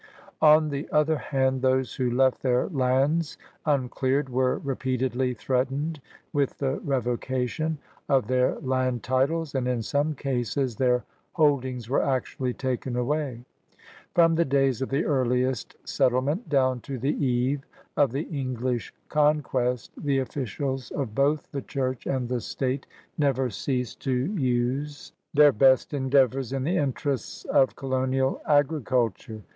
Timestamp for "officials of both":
20.17-21.51